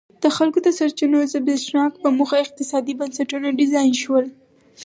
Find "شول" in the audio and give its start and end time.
4.01-4.25